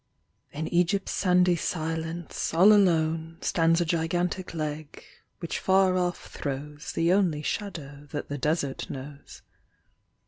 [0.51, 5.03] IN Egypt's sandy silence, all alone, Stands a gigantic Leg,
[5.37, 9.43] which far off throws The only shadow that the Desert knows.